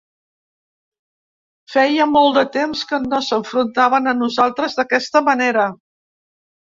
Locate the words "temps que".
2.57-3.01